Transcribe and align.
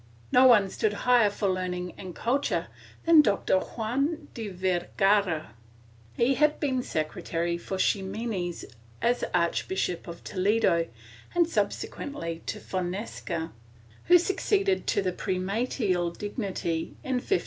No 0.31 0.49
man 0.49 0.67
stood 0.71 0.93
higher 1.05 1.29
for 1.29 1.47
learning 1.47 1.93
and 1.95 2.15
culture 2.15 2.69
than 3.05 3.21
Doctor 3.21 3.59
Juan 3.59 4.29
de 4.33 4.47
Vergara. 4.49 5.53
He 6.13 6.33
had 6.33 6.59
been 6.59 6.79
secre 6.79 7.23
tary 7.23 7.57
of 7.57 7.79
Ximenes 7.79 8.65
as 8.99 9.23
Archbishop 9.31 10.07
of 10.07 10.23
Toledo, 10.23 10.87
and 11.35 11.47
subsequently 11.47 12.41
to 12.47 12.59
Fonseca, 12.59 13.51
who 14.05 14.17
succeeded 14.17 14.87
to 14.87 15.03
the 15.03 15.11
primatial 15.13 16.09
dignity 16.09 16.97
in 17.03 17.17
1524. 17.17 17.39